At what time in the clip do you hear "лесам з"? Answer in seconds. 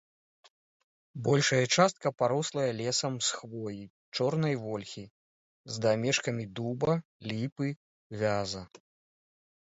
2.79-3.41